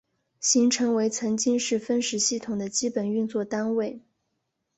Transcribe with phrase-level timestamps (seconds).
[0.39, 4.01] 行程为曾经是分时系统的基本运作单位。